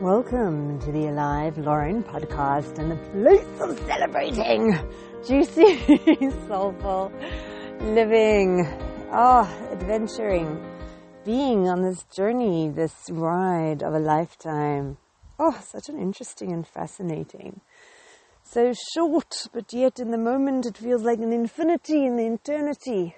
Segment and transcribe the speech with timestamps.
[0.00, 4.78] Welcome to the Alive Loren podcast and the place of celebrating
[5.26, 7.10] juicy, soulful
[7.80, 8.64] living,
[9.10, 10.64] oh, adventuring,
[11.24, 14.98] being on this journey, this ride of a lifetime.
[15.36, 17.60] Oh, such an interesting and fascinating.
[18.44, 23.16] So short, but yet in the moment it feels like an infinity in the eternity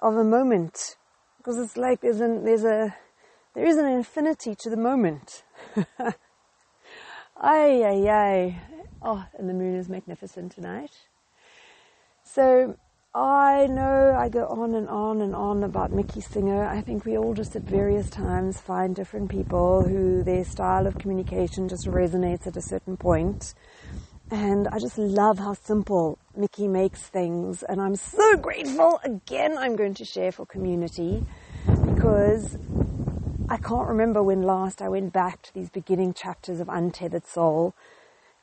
[0.00, 0.96] of a moment.
[1.36, 2.96] Because it's like there's an, there's a,
[3.54, 5.42] there is an infinity to the moment.
[6.00, 6.14] ay,
[7.84, 8.60] ay, ay.
[9.02, 10.92] Oh, and the moon is magnificent tonight.
[12.24, 12.76] So
[13.14, 16.64] I know I go on and on and on about Mickey Singer.
[16.64, 20.98] I think we all just at various times find different people who their style of
[20.98, 23.54] communication just resonates at a certain point.
[24.30, 27.62] And I just love how simple Mickey makes things.
[27.62, 29.00] And I'm so grateful.
[29.02, 31.24] Again, I'm going to share for community
[31.94, 32.58] because
[33.50, 37.74] I can't remember when last I went back to these beginning chapters of Untethered Soul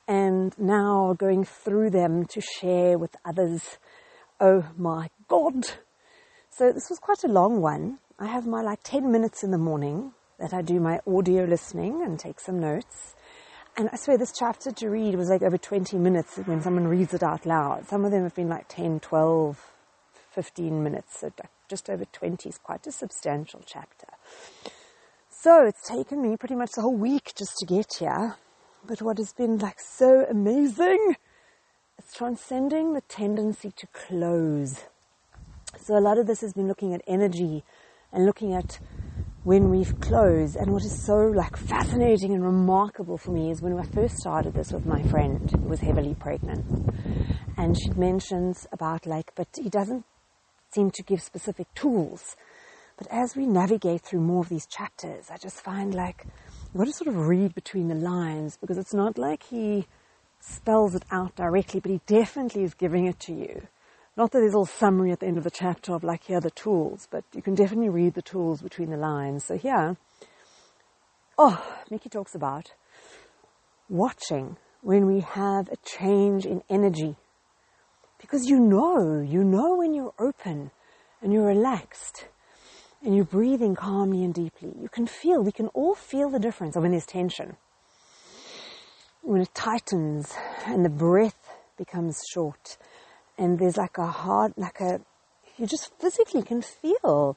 [0.08, 3.78] and now going through them to share with others.
[4.40, 5.64] Oh my God.
[6.50, 7.98] So this was quite a long one.
[8.18, 12.02] I have my like 10 minutes in the morning that I do my audio listening
[12.02, 13.14] and take some notes.
[13.76, 17.14] And I swear this chapter to read was like over 20 minutes when someone reads
[17.14, 17.86] it out loud.
[17.86, 19.70] Some of them have been like 10, 12,
[20.32, 21.20] 15 minutes.
[21.20, 21.30] So
[21.68, 24.08] just over 20 is quite a substantial chapter.
[25.46, 28.34] So it's taken me pretty much the whole week just to get here.
[28.84, 31.14] But what has been like so amazing
[32.00, 34.82] is transcending the tendency to close.
[35.78, 37.62] So a lot of this has been looking at energy
[38.12, 38.80] and looking at
[39.44, 40.56] when we've closed.
[40.56, 44.52] And what is so like fascinating and remarkable for me is when I first started
[44.52, 46.92] this with my friend who was heavily pregnant.
[47.56, 50.06] And she mentions about like, but he doesn't
[50.74, 52.34] seem to give specific tools.
[52.96, 56.24] But as we navigate through more of these chapters, I just find like
[56.72, 59.86] you've got to sort of read between the lines because it's not like he
[60.40, 63.66] spells it out directly, but he definitely is giving it to you.
[64.16, 66.40] Not that there's all summary at the end of the chapter of like, here are
[66.40, 69.44] the tools, but you can definitely read the tools between the lines.
[69.44, 69.98] So here,
[71.36, 72.72] oh, Mickey talks about
[73.90, 77.16] watching when we have a change in energy.
[78.18, 80.70] Because you know, you know when you're open
[81.20, 82.28] and you're relaxed
[83.06, 86.74] and you're breathing calmly and deeply, you can feel, we can all feel the difference
[86.74, 87.56] of when there's tension.
[89.22, 90.34] When it tightens
[90.66, 92.76] and the breath becomes short
[93.38, 95.00] and there's like a hard, like a,
[95.56, 97.36] you just physically can feel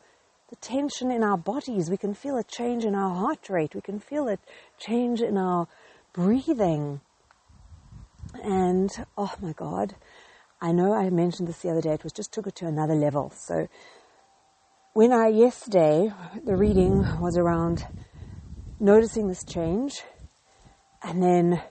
[0.50, 1.92] the tension in our bodies.
[1.92, 3.76] We can feel a change in our heart rate.
[3.76, 4.40] We can feel a
[4.80, 5.68] change in our
[6.14, 7.02] breathing.
[8.44, 9.94] And oh my God,
[10.60, 11.94] I know I mentioned this the other day.
[11.94, 13.32] It was just took it to another level.
[13.36, 13.68] So
[14.94, 16.12] when I, yesterday,
[16.44, 17.86] the reading was around
[18.80, 20.02] noticing this change
[21.04, 21.62] and then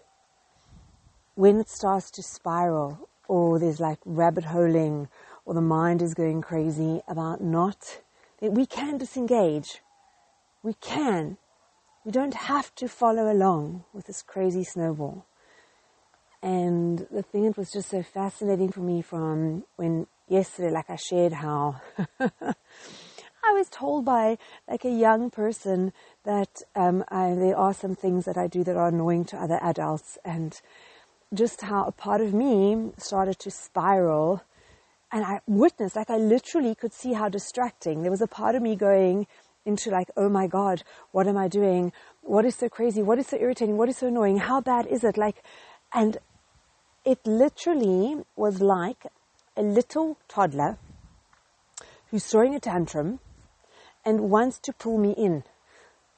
[1.35, 5.09] when it starts to spiral or there's like rabbit holing
[5.45, 8.01] or the mind is going crazy about not,
[8.41, 9.81] we can disengage.
[10.63, 11.37] We can.
[12.05, 15.27] We don't have to follow along with this crazy snowball.
[16.43, 20.97] And the thing that was just so fascinating for me from when yesterday, like I
[20.97, 21.81] shared how
[23.49, 24.37] I was told by
[24.69, 25.95] like a young person
[26.25, 29.59] that um, I, there are some things that I do that are annoying to other
[29.63, 30.61] adults, and
[31.33, 34.43] just how a part of me started to spiral.
[35.11, 38.03] And I witnessed, like I literally could see how distracting.
[38.03, 39.27] There was a part of me going
[39.65, 40.83] into like, oh my God,
[41.13, 41.93] what am I doing?
[42.21, 43.03] What is so crazy?
[43.03, 43.79] What is so irritating?
[43.79, 44.39] What is so annoying?
[44.39, 45.17] How bad is it?
[45.17, 45.43] Like,
[45.95, 46.19] and
[47.07, 49.07] it literally was like
[49.57, 50.77] a little toddler
[52.11, 53.21] who's throwing a tantrum
[54.05, 55.45] and wants to pull me in.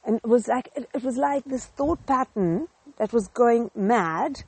[0.04, 2.68] And it was like, it, it was like this thought pattern
[2.98, 4.44] that was going mad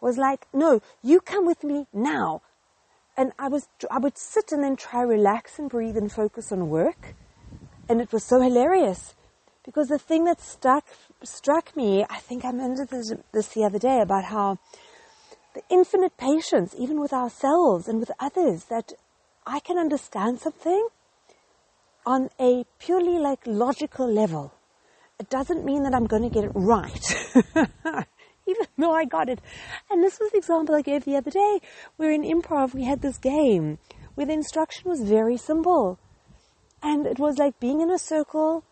[0.00, 2.42] was like, no, you come with me now.
[3.16, 6.68] And I was, I would sit and then try relax and breathe and focus on
[6.68, 7.14] work.
[7.88, 9.14] And it was so hilarious
[9.64, 10.84] because the thing that stuck,
[11.22, 14.58] struck me, I think I mentioned this, this the other day about how
[15.54, 18.92] the infinite patience, even with ourselves and with others, that
[19.46, 20.88] I can understand something
[22.06, 24.54] on a purely like logical level.
[25.18, 27.34] It doesn't mean that I'm going to get it right.
[28.46, 29.40] Even though I got it.
[29.90, 31.60] And this was the example I gave the other day,
[31.96, 33.78] where in improv we had this game
[34.14, 35.98] where the instruction was very simple.
[36.82, 38.62] And it was like being in a circle,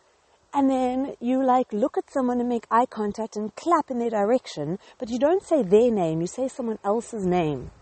[0.53, 4.11] and then you like look at someone and make eye contact and clap in their
[4.11, 7.73] direction, but you don't say their name, you say someone else's name.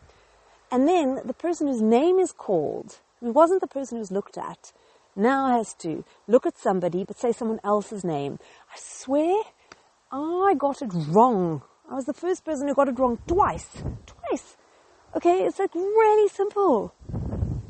[0.70, 4.72] And then the person whose name is called, who wasn't the person who's looked at,
[5.16, 8.38] now has to look at somebody but say someone else's name.
[8.72, 9.42] I swear,
[10.10, 11.62] I got it wrong.
[11.90, 13.82] I was the first person who got it wrong twice.
[14.06, 14.56] Twice.
[15.14, 16.94] Okay, it's like really simple.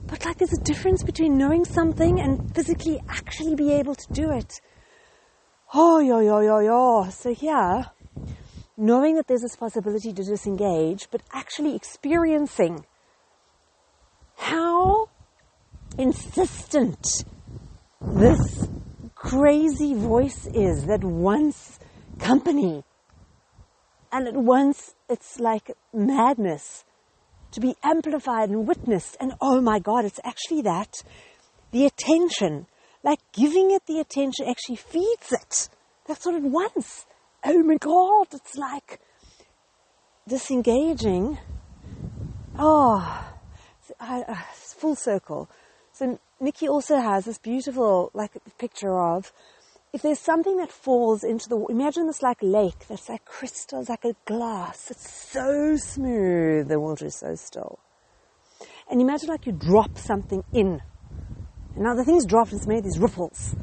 [0.06, 4.30] But like there's a difference between knowing something and physically actually be able to do
[4.30, 4.60] it.
[5.74, 7.08] Oh, yo, yo, yo, yo.
[7.10, 7.86] So here,
[8.76, 12.84] knowing that there's this possibility to disengage, but actually experiencing
[14.36, 15.08] how
[15.98, 17.24] insistent
[18.00, 18.68] this
[19.14, 21.78] crazy voice is that wants
[22.18, 22.84] company.
[24.10, 26.84] And at once it's like madness
[27.52, 29.16] to be amplified and witnessed.
[29.20, 31.02] And oh my God, it's actually that.
[31.70, 32.66] The attention,
[33.02, 35.68] like giving it the attention actually feeds it.
[36.06, 37.06] That's what it wants.
[37.44, 39.00] Oh my God, it's like
[40.28, 41.38] disengaging.
[42.58, 43.38] Ah, oh,
[43.80, 45.48] it's uh, full circle.
[46.02, 49.32] So Mickey also has this beautiful, like, picture of
[49.92, 54.04] if there's something that falls into the imagine this like lake that's like crystals, like
[54.04, 54.90] a glass.
[54.90, 56.66] It's so smooth.
[56.66, 57.78] The water is so still.
[58.90, 60.82] And imagine like you drop something in.
[61.76, 63.54] And now the thing's dropped it's made these ripples.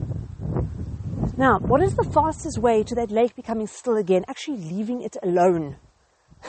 [1.35, 4.23] Now, what is the fastest way to that lake becoming still again?
[4.29, 5.75] Actually leaving it alone.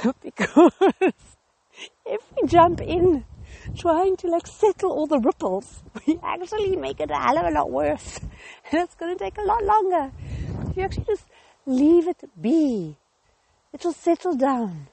[0.23, 0.73] because
[2.07, 3.25] if we jump in
[3.77, 7.51] trying to like settle all the ripples, we actually make it a hell of a
[7.51, 8.21] lot worse.
[8.73, 10.13] And it's going to take a lot longer.
[10.69, 11.27] If you actually just
[11.67, 12.97] leave it be,
[13.73, 14.89] it'll settle down.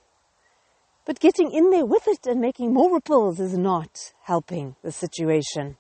[1.06, 5.77] But getting in there with it and making more ripples is not helping the situation.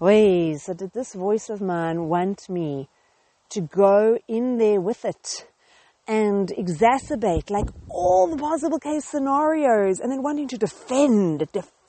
[0.00, 2.88] Wait, so did this voice of mine want me
[3.50, 5.46] to go in there with it?
[6.08, 11.81] and exacerbate like all the possible case scenarios and then wanting to defend, defend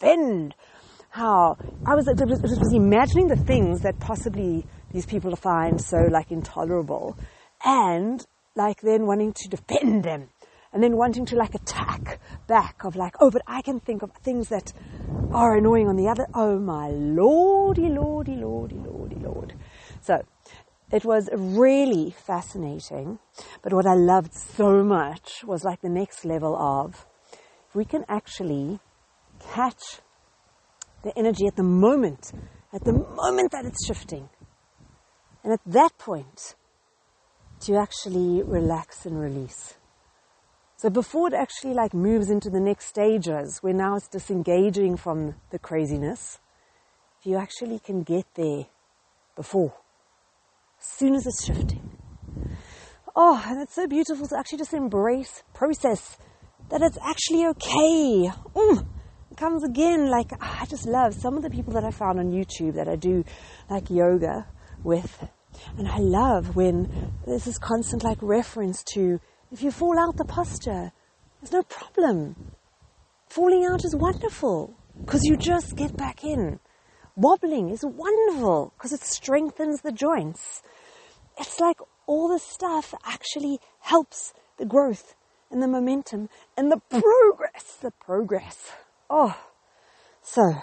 [1.09, 6.31] how I was, was, was imagining the things that possibly these people find so like
[6.31, 7.17] intolerable
[7.63, 10.29] and like then wanting to defend them
[10.71, 14.11] and then wanting to like attack back of like, oh, but I can think of
[14.23, 14.73] things that
[15.31, 16.25] are annoying on the other.
[16.33, 19.53] Oh my lordy, lordy, lordy, lordy, lord.
[20.01, 20.23] So
[20.91, 23.19] it was really fascinating.
[23.61, 27.05] But what I loved so much was like the next level of
[27.73, 28.79] we can actually
[29.53, 30.01] catch
[31.03, 32.31] the energy at the moment,
[32.73, 34.29] at the moment that it's shifting.
[35.43, 36.55] And at that point,
[37.61, 39.75] to actually relax and release.
[40.77, 45.35] So before it actually like moves into the next stages, where now it's disengaging from
[45.49, 46.39] the craziness,
[47.19, 48.65] if you actually can get there
[49.35, 49.73] before,
[50.79, 51.97] as soon as it's shifting.
[53.15, 56.17] Oh, and it's so beautiful to actually just embrace, process
[56.69, 58.31] that it's actually okay.
[58.55, 58.87] Mm
[59.37, 60.09] comes again.
[60.09, 62.87] Like, ah, I just love some of the people that I found on YouTube that
[62.87, 63.23] I do
[63.69, 64.47] like yoga
[64.83, 65.27] with.
[65.77, 69.19] And I love when there's this constant like reference to
[69.51, 70.91] if you fall out the posture,
[71.39, 72.35] there's no problem.
[73.29, 74.75] Falling out is wonderful
[75.05, 76.59] because you just get back in.
[77.15, 80.63] Wobbling is wonderful because it strengthens the joints.
[81.39, 81.77] It's like
[82.07, 85.13] all this stuff actually helps the growth
[85.51, 88.71] and the momentum and the progress, the progress.
[89.15, 89.37] Oh,
[90.23, 90.55] so,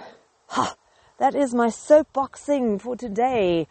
[0.49, 0.75] ha,
[1.19, 3.69] that is my soapboxing for today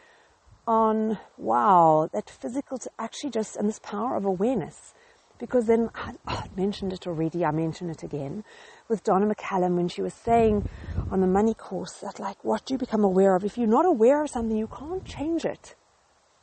[0.66, 4.94] on, wow, that physical to actually just, and this power of awareness.
[5.38, 8.46] Because then, I, oh, I mentioned it already, I mentioned it again,
[8.88, 10.70] with Donna McCallum when she was saying
[11.12, 13.44] on the money course that like, what do you become aware of?
[13.44, 15.76] If you're not aware of something, you can't change it.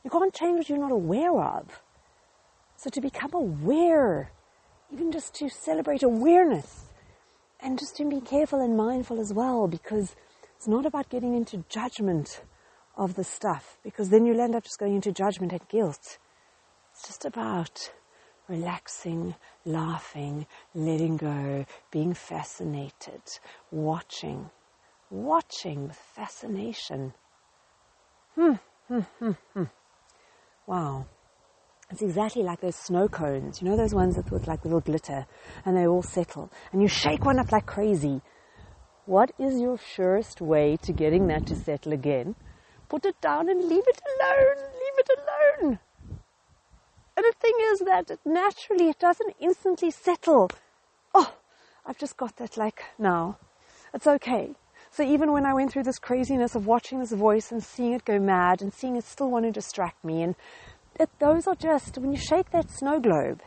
[0.03, 1.81] You can't change what you're not aware of.
[2.75, 4.29] So to become aware,
[4.93, 6.86] even just to celebrate awareness,
[7.59, 10.15] and just to be careful and mindful as well because
[10.55, 12.41] it's not about getting into judgment
[12.95, 16.17] of the stuff because then you'll end up just going into judgment and guilt.
[16.91, 17.91] It's just about
[18.47, 19.35] relaxing,
[19.65, 23.21] laughing, letting go, being fascinated,
[23.71, 24.49] watching,
[25.09, 27.13] watching with fascination.
[28.35, 28.53] Hmm,
[28.87, 29.63] hmm, hmm, hmm.
[30.65, 31.05] Wow.
[31.89, 33.61] It's exactly like those snow cones.
[33.61, 35.25] You know those ones with like little glitter
[35.65, 38.21] and they all settle and you shake one up like crazy.
[39.05, 42.35] What is your surest way to getting that to settle again?
[42.89, 44.57] Put it down and leave it alone.
[44.57, 45.79] Leave it alone.
[47.15, 50.49] And the thing is that naturally, it doesn't instantly settle.
[51.15, 51.33] Oh,
[51.85, 53.37] I've just got that like now.
[53.93, 54.51] It's okay.
[54.91, 58.05] So even when I went through this craziness of watching this voice and seeing it
[58.05, 60.35] go mad and seeing it still want to distract me and
[60.99, 63.41] it, those are just, when you shake that snow globe,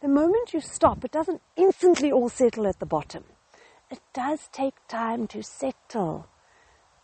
[0.00, 3.24] the moment you stop, it doesn't instantly all settle at the bottom.
[3.90, 6.26] It does take time to settle.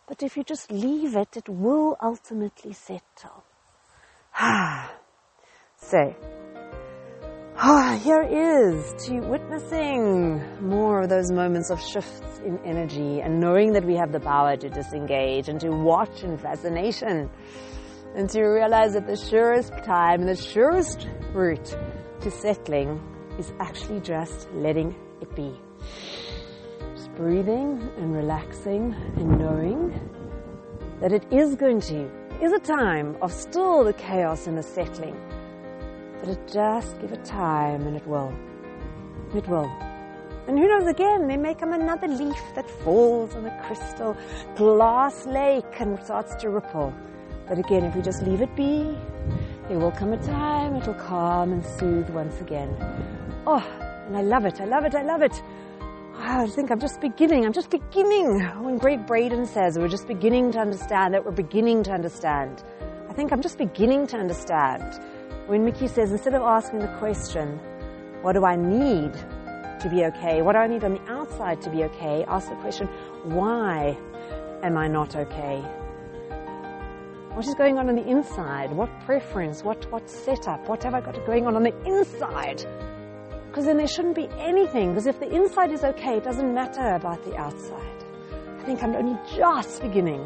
[0.07, 3.43] But if you just leave it, it will ultimately settle.
[4.35, 4.91] Ah.
[5.77, 6.15] so,
[7.61, 13.73] Ah, here is to witnessing more of those moments of shifts in energy and knowing
[13.73, 17.29] that we have the power to disengage and to watch in fascination
[18.15, 21.77] and to realize that the surest time and the surest route
[22.21, 23.01] to settling
[23.37, 25.53] is actually just letting it be.
[26.95, 29.93] Just breathing and relaxing and knowing
[30.99, 32.09] that it is going to,
[32.41, 35.15] is a time of still the chaos and the settling.
[36.19, 38.33] But it just give it time and it will.
[39.33, 39.71] It will.
[40.47, 44.17] And who knows again, there may come another leaf that falls on a crystal
[44.55, 46.93] glass lake and starts to ripple.
[47.49, 48.95] But again, if we just leave it be,
[49.67, 52.69] there will come a time it'll calm and soothe once again.
[53.47, 53.65] Oh,
[54.05, 55.41] and I love it, I love it, I love it.
[56.13, 58.39] Ah, I think I'm just beginning, I'm just beginning.
[58.63, 62.63] When Gregg Braden says we're just beginning to understand that we're beginning to understand.
[63.09, 65.01] I think I'm just beginning to understand.
[65.47, 67.59] When Mickey says, instead of asking the question,
[68.21, 70.43] what do I need to be okay?
[70.43, 72.23] What do I need on the outside to be okay?
[72.27, 72.87] Ask the question,
[73.23, 73.97] why
[74.61, 75.65] am I not okay?
[77.39, 78.73] What is going on on the inside?
[78.73, 79.63] What preference?
[79.63, 80.67] What, what setup?
[80.67, 82.65] What have I got going on on the inside?
[83.47, 84.89] Because then there shouldn't be anything.
[84.89, 88.03] Because if the inside is okay, it doesn't matter about the outside.
[88.59, 90.19] I think I'm only just beginning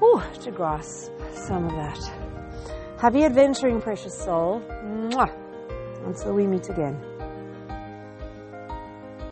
[0.00, 2.12] whew, to grasp some of that.
[2.98, 4.60] Happy adventuring, precious soul.
[4.84, 5.32] Mwah.
[6.04, 7.07] Until we meet again.